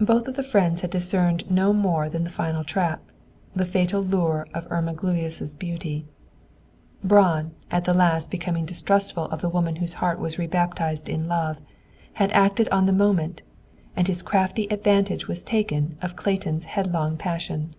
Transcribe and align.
Both 0.00 0.28
of 0.28 0.34
the 0.36 0.42
friends 0.42 0.80
had 0.80 0.88
discerned 0.88 1.50
no 1.50 1.74
more 1.74 2.08
than 2.08 2.24
the 2.24 2.30
final 2.30 2.64
trap. 2.64 3.02
The 3.54 3.66
fatal 3.66 4.00
lure 4.00 4.46
of 4.54 4.66
Irma 4.70 4.94
Gluyas' 4.94 5.52
beauty! 5.52 6.06
Braun, 7.04 7.50
at 7.70 7.86
last 7.86 8.30
becoming 8.30 8.64
distrustful 8.64 9.26
of 9.26 9.42
the 9.42 9.50
woman 9.50 9.76
whose 9.76 9.92
heart 10.00 10.18
was 10.18 10.38
rebaptized 10.38 11.06
in 11.06 11.28
love, 11.28 11.58
had 12.14 12.32
acted 12.32 12.66
on 12.70 12.86
the 12.86 12.92
moment, 12.92 13.42
and 13.94 14.08
his 14.08 14.22
crafty 14.22 14.68
advantage 14.72 15.28
was 15.28 15.44
taken 15.44 15.98
of 16.00 16.16
Clayton's 16.16 16.64
headlong 16.64 17.18
passion. 17.18 17.74